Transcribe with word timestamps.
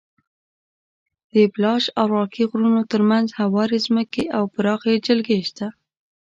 د 1.31 1.33
اپالاش 1.47 1.83
او 1.99 2.05
راکي 2.15 2.43
غرونو 2.49 2.81
تر 2.91 3.01
منځ 3.09 3.27
هوارې 3.39 3.77
ځمکې 3.85 4.23
او 4.37 4.43
پراخې 4.53 4.93
جلګې 5.07 5.39
شته. 5.49 5.67